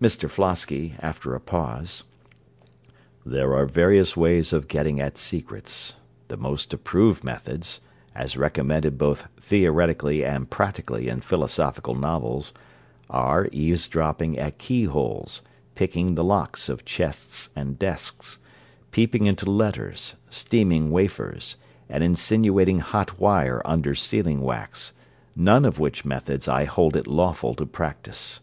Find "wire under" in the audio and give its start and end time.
23.20-23.94